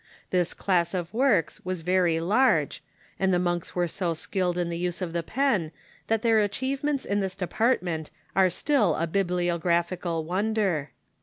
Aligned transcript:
This 0.31 0.55
class 0.55 0.95
of 0.95 1.13
works 1.13 1.63
was 1.63 1.81
very 1.81 2.19
large, 2.19 2.81
and 3.19 3.31
the 3.31 3.37
monks 3.37 3.75
were 3.75 3.87
so 3.87 4.15
skilled 4.15 4.57
in 4.57 4.69
the 4.69 4.79
use 4.79 4.99
of 4.99 5.13
the 5.13 5.21
pen 5.21 5.71
that 6.07 6.23
their 6.23 6.39
achievements 6.39 7.05
in 7.05 7.19
this 7.19 7.35
department 7.35 8.09
are 8.35 8.49
still 8.49 8.95
a 8.95 9.05
bibliograph 9.05 9.91
ical 9.95 10.23
wonder. 10.23 10.89